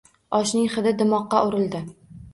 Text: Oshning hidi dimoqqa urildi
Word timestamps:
Oshning 0.37 0.65
hidi 0.77 0.93
dimoqqa 1.03 1.45
urildi 1.51 1.83